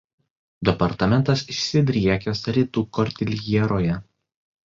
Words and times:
Departamentas 0.69 1.43
išsidriekęs 1.57 2.41
Rytų 2.57 2.85
Kordiljeroje. 2.99 4.01